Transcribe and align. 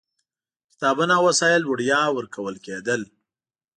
کتابونه 0.71 1.13
او 1.17 1.23
وسایل 1.29 1.63
وړیا 1.65 2.01
ورکول 2.17 2.55
کېدل. 2.65 3.01